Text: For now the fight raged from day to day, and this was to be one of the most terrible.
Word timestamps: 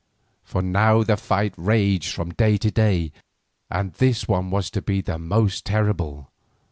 For 0.43 0.63
now 0.63 1.03
the 1.03 1.15
fight 1.15 1.53
raged 1.57 2.11
from 2.15 2.31
day 2.33 2.57
to 2.57 2.71
day, 2.71 3.11
and 3.69 3.93
this 3.93 4.27
was 4.27 4.71
to 4.71 4.81
be 4.81 4.93
one 4.93 4.99
of 5.01 5.05
the 5.05 5.19
most 5.19 5.63
terrible. 5.63 6.31